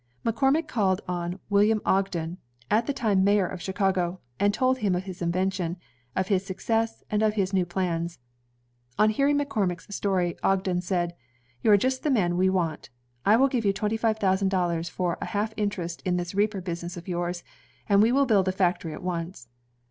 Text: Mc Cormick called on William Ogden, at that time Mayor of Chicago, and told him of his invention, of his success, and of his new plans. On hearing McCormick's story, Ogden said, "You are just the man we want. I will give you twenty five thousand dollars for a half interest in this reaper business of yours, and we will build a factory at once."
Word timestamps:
Mc 0.23 0.33
Cormick 0.35 0.67
called 0.67 1.01
on 1.07 1.37
William 1.47 1.79
Ogden, 1.85 2.39
at 2.71 2.87
that 2.87 2.95
time 2.95 3.23
Mayor 3.23 3.45
of 3.45 3.61
Chicago, 3.61 4.19
and 4.39 4.51
told 4.51 4.79
him 4.79 4.95
of 4.95 5.03
his 5.03 5.21
invention, 5.21 5.77
of 6.15 6.27
his 6.27 6.43
success, 6.43 7.03
and 7.11 7.21
of 7.21 7.35
his 7.35 7.53
new 7.53 7.67
plans. 7.67 8.17
On 8.97 9.11
hearing 9.11 9.37
McCormick's 9.37 9.95
story, 9.95 10.35
Ogden 10.41 10.81
said, 10.81 11.13
"You 11.61 11.69
are 11.69 11.77
just 11.77 12.01
the 12.01 12.09
man 12.09 12.35
we 12.35 12.49
want. 12.49 12.89
I 13.27 13.35
will 13.37 13.47
give 13.47 13.63
you 13.63 13.73
twenty 13.73 13.95
five 13.95 14.17
thousand 14.17 14.47
dollars 14.49 14.89
for 14.89 15.19
a 15.21 15.25
half 15.25 15.53
interest 15.55 16.01
in 16.03 16.17
this 16.17 16.33
reaper 16.33 16.61
business 16.61 16.97
of 16.97 17.07
yours, 17.07 17.43
and 17.87 18.01
we 18.01 18.11
will 18.11 18.25
build 18.25 18.47
a 18.47 18.51
factory 18.51 18.93
at 18.93 19.03
once." 19.03 19.49